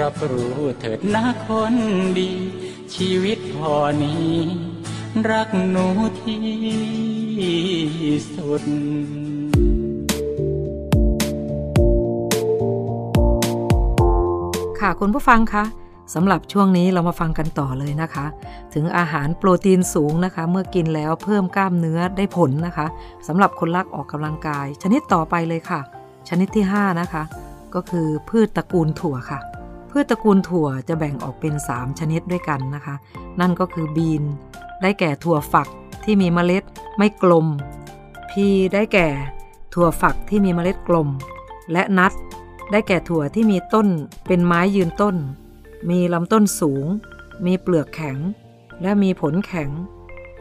[0.00, 1.74] รับรู้เถิดนะคน
[2.18, 2.30] ดี
[2.94, 4.32] ชีวิตพอนี้
[5.30, 5.86] รักหนู
[6.22, 6.42] ที่
[8.34, 8.62] สุด
[14.80, 15.64] ค่ะคุณผู้ฟังคะ
[16.14, 18.26] สำหรับช่วงนี้เรามาฟังกันต่อเลยนะคะ
[18.74, 22.86] ถึงอาหารโปรตีนสูงนะคะ เมื่อกินแล้วเพิ่มกล้ามเนื้อได้ผลนะคะ
[23.26, 25.80] สำหรับคนรักออกกำลังกาย ชนิดต่อไปเลยค่ะ
[26.28, 27.22] ชนิดที่ 5 นะคะ
[27.74, 29.40] ก็คือพืชตระกูลถั่วค่ะ
[29.96, 32.94] พืชตระกูลถั่วจะแบ่งออกเป็น 3 ชนิดด้วยกันนะคะ
[33.40, 34.22] นั่นก็คือบีน
[34.82, 35.68] ได้แก่ถั่วฝัก
[36.04, 36.64] ที่มีเมล็ด
[36.96, 37.46] ไม่กลม
[38.30, 39.08] พีได้แก่
[39.74, 41.08] ถั่วฝักที่มีเมล็ดกลม
[41.72, 42.12] และนัท
[42.72, 43.88] ได้แก่ถั่วที่มีต้น
[44.26, 45.16] เป็นไม้ยืนต้น
[45.90, 46.84] มีลำต้นสูง
[47.46, 48.18] มีเปลือกแข็ง
[48.82, 49.70] และมีผลแข็ง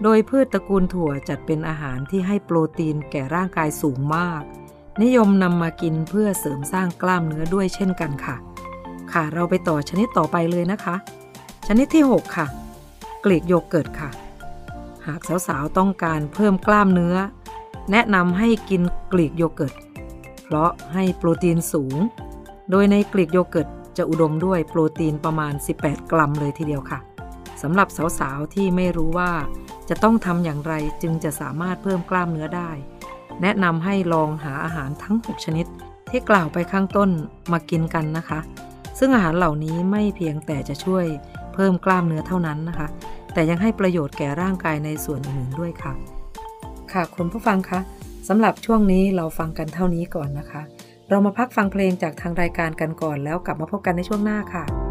[0.04, 4.41] โดยพืชตระกูลถั่วจัดเป็นอาหารที่ให้โปรตีนแก่ร่างกายสูงมาก
[5.01, 8.38] นิยมนำมากินเพื่อเสริมสร้างกล้ามเนื้อด้วยเช่นกันค่ะ
[9.14, 10.95] ค่ะ เราไปต่อชนิดต่อไปเลยนะคะ
[11.68, 12.47] ชนิดที่ 6 ค่ะ
[13.26, 14.09] กลีกโยเกิร์ตค่ะ
[15.07, 17.16] หากสาวๆต้องการเพิ่มกล้ามเนื้อ
[17.91, 19.74] แนะนำให้กินกลีกโยเกิร์ต
[20.43, 21.95] เพราะให้โปรตีนสูง
[22.72, 25.53] โดยในกลีกโยเกิร์ตจะอุดมด้วยโปรตีนประมาณ
[25.84, 26.99] 18 กรัมเลยทีเดียวค่ะ
[27.61, 27.88] สำหรับ
[28.20, 29.32] สาวๆที่ไม่รู้ว่า
[29.89, 32.70] จะต้องทำอย่างไรจึงจะสามารถเพิ่มกล้ามเนื้อได้
[33.41, 35.66] แนะนำให้ลองหาอาหารทั้ง 6 ชนิด
[36.09, 37.09] ที่กล่าวไปข้างต้น
[37.51, 38.39] มากินกันนะคะ
[39.06, 41.06] ซึ่งอาหารเหล่านี้ไม่เพียงแต่จะช่วย
[41.54, 42.88] เพิ่มกล้ามเนื้อเท่านั้นนะคะ
[43.34, 45.93] แต่ยังให้ประโยชน์แก่ร่างกายในส่วนอื่นด้วยค่ะ
[46.93, 47.80] ค่ะคุณผู้ฟังคะ
[48.28, 50.62] สำหรับช่วงนี้เราฟังกันเท่านี้ก่อนนะคะ
[51.10, 54.83] เรามาพักฟังเพลงจากทางรายการกันก่อนแล้วกลับมาพบกันในช่วงหน้าค่ะ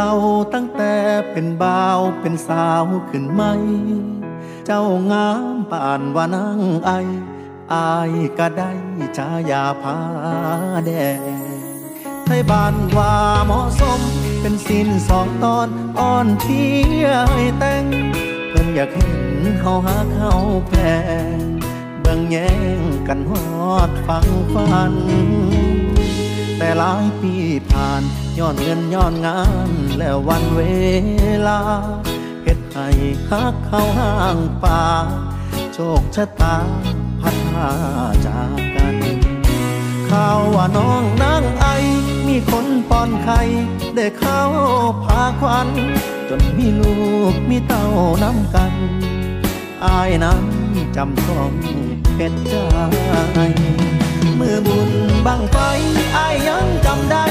[0.00, 0.16] เก่า
[0.54, 0.94] ตั้งแต่
[1.32, 3.42] เป็นบ่าวเป็นสาวขึ้นไหม
[4.66, 4.82] เจ้า
[5.12, 6.90] งามป่านว่านางไอ
[7.72, 8.72] อายก็ได้
[9.16, 9.98] ชายาพา
[10.86, 11.38] แดง
[12.24, 13.14] ไทยบ้านว่า
[13.46, 14.00] เหมาะสม
[14.40, 15.68] เป็นสินสองตอน
[15.98, 16.62] อ่อนเพี
[17.04, 17.06] ย
[17.58, 17.84] แต่ง
[18.48, 20.34] เพิ่นอยากเห็นเขาหาเขา
[20.68, 20.72] แพ
[21.36, 21.40] ง
[22.00, 23.32] เบิ่งแย่งกันฮ
[23.70, 24.94] อดฟังฟัน
[26.58, 27.34] แต่หลายปี
[27.70, 28.02] ผ่าน
[28.38, 30.60] ย้อนเงินย้อนงานแล้ววันเว
[31.46, 31.60] ลา
[32.44, 32.88] เฮ็ดให้
[33.30, 34.82] ฮักเข้าห้างป่า
[35.74, 36.56] โชคชะตา
[37.20, 37.68] พัดพา
[38.26, 38.96] จากกัน
[40.08, 41.66] ข่าวว่าน้องนางไอ
[42.28, 43.40] มีคนป้อนไข่
[43.96, 44.42] ได้เข้า
[45.04, 45.68] พาควัน
[46.28, 46.94] จนมีลู
[47.32, 47.86] กมีเต้า
[48.22, 48.72] น้ำกัน
[49.84, 50.44] อายนั้น
[50.96, 51.52] จำต้อง
[52.16, 52.54] เป็นใจ
[54.40, 54.90] มือบุญ
[55.26, 55.56] บังไฟ
[56.16, 57.26] อายยังจำได้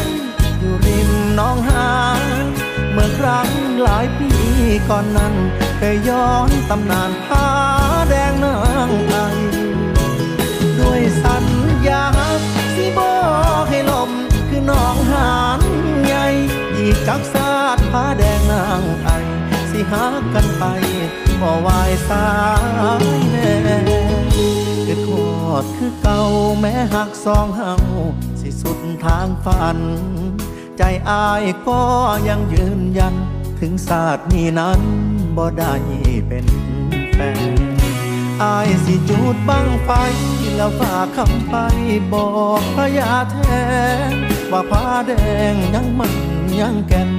[0.60, 1.88] อยู่ริมน้องหา
[2.92, 3.50] เมื่อครั้ง
[3.84, 4.32] หลายปี
[4.90, 5.34] ก่อนนั้น
[5.78, 7.48] เคยย้อนตำนานผ้า
[8.10, 8.58] แดงนา
[8.90, 9.16] งไอ
[10.80, 11.46] ด้วยสัญ
[11.88, 12.06] ญา
[12.76, 13.16] สิบอ
[13.62, 14.12] กให้ลม
[14.50, 15.62] คือน้องหาน
[16.06, 16.26] ใหญ่
[16.78, 19.10] อีกจักสาดผ้าแดงนางไอ
[19.72, 20.64] สิหากันไป
[21.42, 22.28] บ่วายสา
[23.02, 24.07] ยแน่
[25.62, 26.22] ดคือเก่า
[26.60, 27.74] แม้หักสองเฮา
[28.40, 29.78] สิสุดทางฝัน
[30.78, 31.82] ใจอายก็
[32.28, 33.16] ยังยืนยัน
[33.60, 34.82] ถึงศาสตร์นี้นั้น
[35.38, 35.74] บ่ได้
[36.28, 36.46] เป็น
[37.14, 37.38] แฟน
[38.44, 39.90] อายสิจูดบังไฟ
[40.56, 41.56] แล้วฝากคำไป
[42.14, 42.28] บอ
[42.60, 43.38] กพระยาแท
[44.12, 44.14] น
[44.52, 45.12] ว่าผ้าแด
[45.54, 46.14] งยังมัน
[46.62, 47.10] ยังแก่น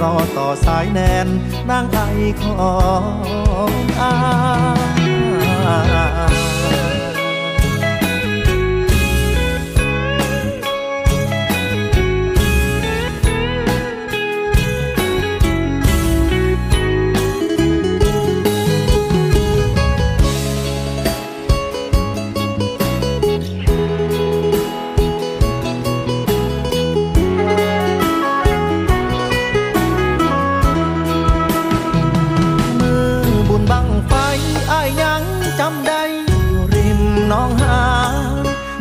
[0.00, 1.28] รอต่อสายแนน
[1.70, 1.98] นางไอ
[2.42, 2.74] ขอ
[3.70, 4.12] งอา
[6.06, 6.07] ย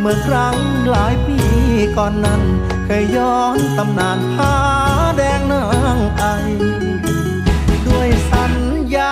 [0.10, 0.58] มื่อครั้ง
[0.92, 1.40] หลายปี
[1.98, 2.42] ก่อนนั้น
[2.86, 4.54] เคยย้อนตำนานผา
[5.18, 5.66] แดงนา
[5.98, 6.24] งไอ
[7.88, 8.54] ด้วยสัญ
[8.96, 9.12] ญา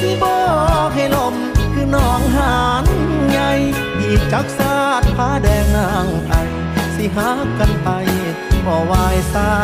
[0.00, 0.40] สิบอ
[0.86, 1.34] กให้ลม
[1.72, 2.86] คือน้องหาน
[3.30, 3.50] ใหญ่
[4.00, 6.34] อีกจักสาดผาแดงนางไอ
[6.94, 7.88] สิหากันไป
[8.66, 9.54] บ่วายสา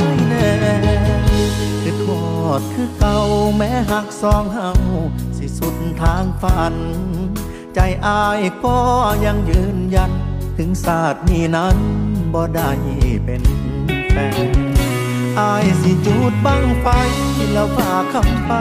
[0.00, 0.50] ยแน่
[1.82, 2.24] คือทอ
[2.58, 3.18] ดคือเก่า
[3.56, 4.70] แม้หักสองเฮา
[5.36, 6.76] สิสุดทางฝัน
[8.06, 8.78] อายก็
[9.24, 10.12] ยังยืนยัน
[10.58, 11.76] ถึงศาสตร์นี้นั้น
[12.32, 12.70] บ่ได้
[13.24, 13.42] เป็น
[14.10, 14.16] แฟ
[14.50, 14.52] น
[15.40, 16.86] อายสิจูดบังไฟ
[17.52, 18.52] แล้วฝากคำไป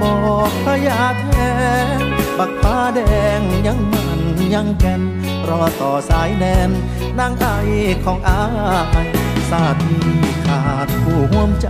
[0.00, 0.16] บอ
[0.48, 1.26] กพระยาแท
[1.98, 2.00] น
[2.38, 3.00] บักผ้าแด
[3.38, 4.20] งยังมัน
[4.54, 5.02] ยังแก่น
[5.48, 6.70] รอต่อสายแนน
[7.18, 7.46] นางไอ
[8.04, 8.42] ของอา
[9.06, 9.08] ย
[9.50, 10.10] ศาสตร์นี้
[10.46, 11.68] ขาดผู้ห่วมใจ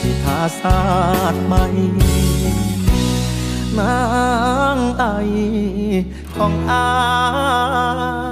[0.00, 0.78] สิทาศา
[1.22, 1.64] สตร์ใหม่
[3.78, 3.98] นา
[4.76, 5.04] งไอ
[6.36, 8.31] ของอา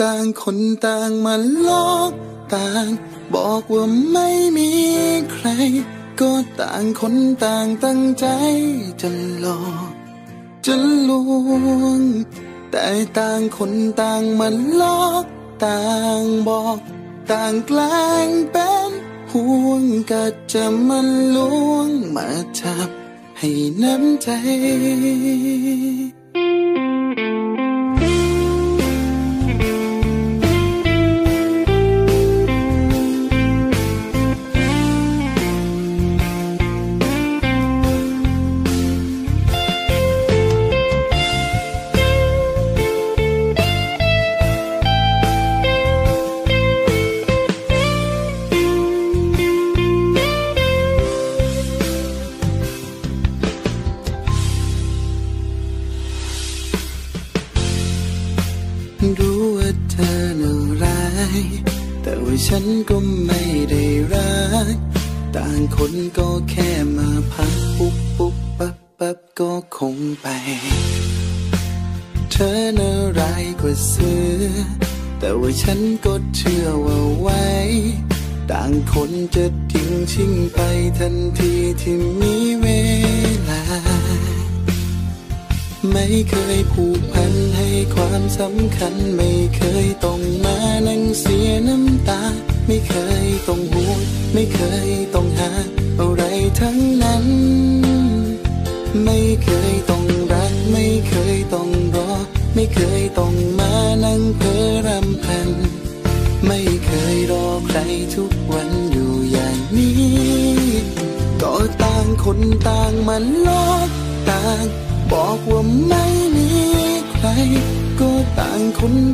[0.00, 1.34] ต่างคนต่างมา
[1.68, 2.12] ลอก
[2.54, 2.88] ต่าง
[3.34, 4.70] บอกว่าไม่มี
[5.32, 5.48] ใคร
[6.20, 8.26] ก็ต่างคนต่างตั้งใจ
[9.00, 9.92] จะหลอก
[10.66, 10.74] จะ
[11.08, 11.10] ล
[11.82, 12.00] วง
[12.70, 12.86] แต่
[13.18, 14.48] ต่างคนต่างมา
[14.80, 15.24] ลอก
[15.64, 15.82] ต่า
[16.20, 16.78] งบอก
[17.30, 18.90] ต่างแกล้งเป็น
[19.32, 21.00] ห่วงก็จะมา
[21.36, 21.38] ล
[21.70, 22.26] วงมา
[22.60, 22.88] จับ
[23.38, 23.50] ให้
[23.82, 24.28] น้ำใจ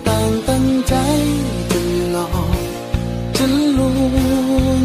[0.08, 0.94] ต่างตั้งใจ
[1.70, 1.80] จะ
[2.10, 2.58] หลอก
[3.36, 3.46] จะ
[3.78, 4.82] ลวง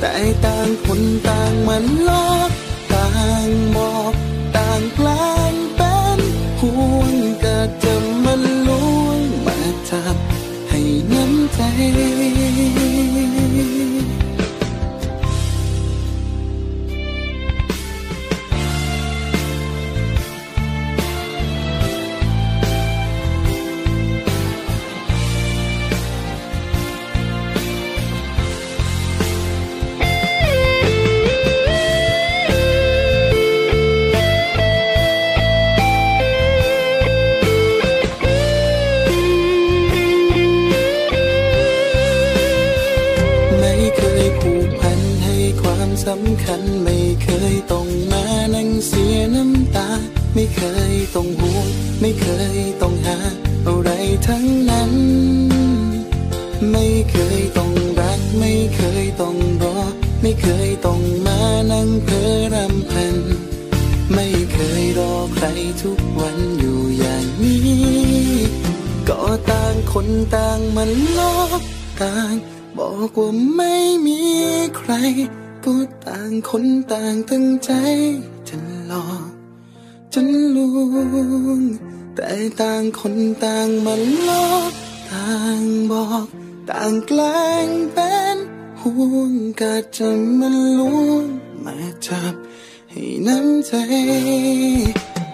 [0.00, 2.50] แต่ต่างคนต่างมันลอก
[2.92, 3.08] ต่า
[3.46, 4.12] งบอก
[4.56, 6.20] ต่างแกล้งเป็น
[6.60, 7.94] ห่วงก็จะ
[8.24, 8.70] มันล
[9.04, 9.58] วงมา
[9.90, 10.16] จับ
[10.68, 10.80] ให้
[11.12, 49.88] น้ำใจำคัญไม่เคยต้องมานั่งเสียน้ำตา
[50.34, 50.62] ไม่เค
[50.92, 51.66] ยต้องห่วง
[52.00, 53.18] ไม่เคยต้องหา
[53.66, 53.90] อะไร
[54.26, 54.92] ทั้งนั้น
[56.72, 59.76] ไม่เคยต้องรัก ไม่เคยต้องรอ
[60.22, 61.38] ไม่เคยต้องมา
[61.72, 63.16] นั่งเพ้อรำพัน
[64.14, 65.46] ไม่เคยรอใคร
[65.82, 67.62] ทุกวันอยู่อย่างนี้
[69.08, 71.62] ก็ต่างคนต่างมันลอก
[72.00, 72.34] ต่าง
[72.78, 73.74] บอกว่าไม่
[74.06, 74.20] มี
[74.76, 74.92] ใคร
[75.64, 77.70] ก็างคนต่างตั้งใจ
[78.48, 78.56] จะ
[78.88, 79.28] หลอก
[80.12, 81.60] จนลวง
[82.14, 84.72] แต่ต่างคนต่างมันลอก
[85.10, 86.26] ต่างบอก
[86.70, 88.36] ต่างแกล้งเป็น
[88.80, 90.10] ห่วงกะจะ
[90.40, 91.24] มันลวง
[91.64, 92.34] มาจับ
[92.90, 93.72] ให้น้ำใจ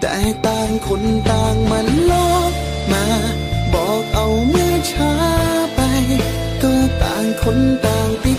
[0.01, 0.14] แต่
[0.47, 2.53] ต่างคนต่างมันลอก
[2.93, 3.05] มา
[3.72, 5.12] บอกเอาเมื่อช้า
[5.74, 5.80] ไป
[6.62, 6.72] ก็
[7.03, 8.34] ต่างคนต่างปิ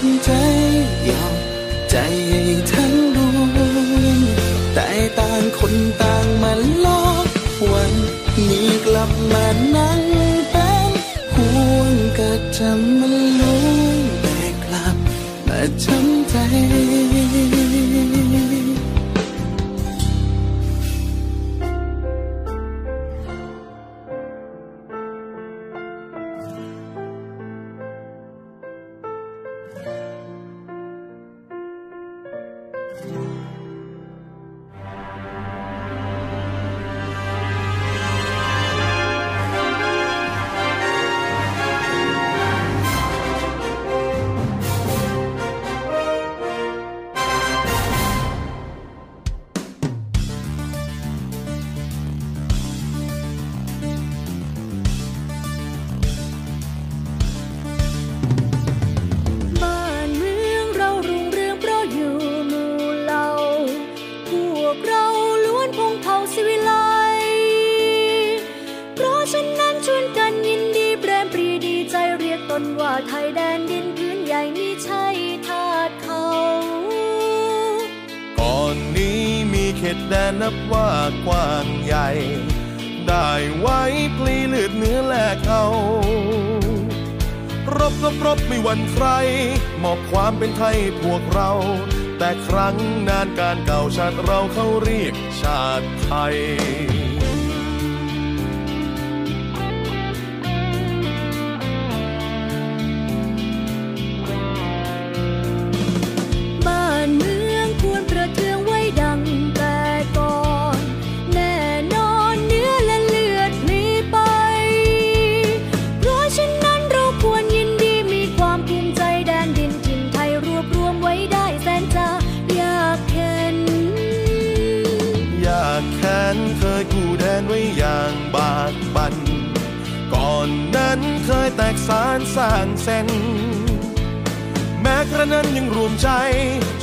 [135.36, 136.10] นั้นยังรวมใจ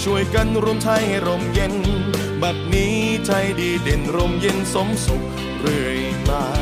[0.03, 1.75] ช่วยกันรวมไทยให้ร่มเย็น
[2.43, 2.97] บัดนี้
[3.27, 3.31] ใจ
[3.61, 5.23] ดีเด่นร่มเย็นสมสุข
[5.61, 5.99] เรื่อย
[6.29, 6.62] มา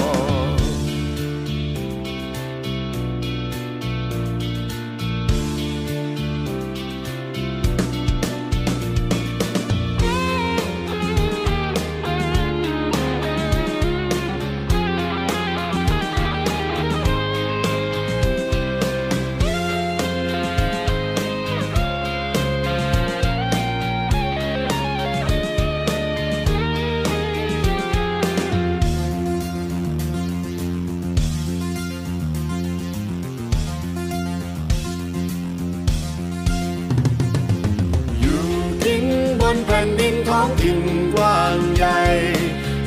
[40.61, 40.81] ถิ่น
[41.13, 41.99] กว้างใหญ่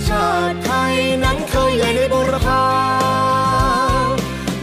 [0.06, 0.94] ชาติไทย
[1.24, 2.64] นั้นเคยใหญ่ในบุรพา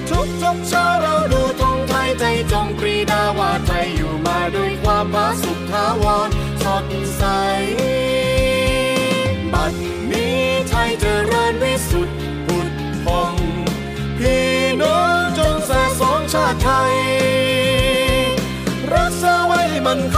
[0.10, 4.12] ทุกทุกเช้าเราดูธงไทยใจจงปรีดาว่าไทยอยู่
[5.14, 6.30] ผาสุขทาวร
[6.64, 6.86] สด
[7.18, 7.24] ใส
[9.54, 9.74] บัด
[10.12, 10.40] นี้
[10.70, 12.70] ไทยเจริญวิสุทธิ์ผุด
[13.06, 13.36] พอง
[14.20, 14.50] พี่
[14.82, 16.96] น้องจงสะสมชาติไทย
[18.94, 20.18] รักษาไว้มันค